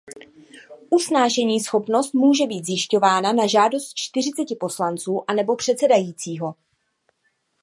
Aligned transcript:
Usnášeníschopnost 0.89 2.13
může 2.13 2.47
být 2.47 2.65
zjišťována 2.65 3.33
na 3.33 3.47
žádost 3.47 3.93
čtyřiceti 3.93 4.55
poslanců 4.55 5.23
anebo 5.27 5.55
předsedajícího. 5.55 6.55